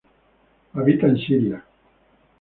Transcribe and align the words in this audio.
Habita 0.73 1.05
en 1.05 1.15
Siria. 1.15 1.63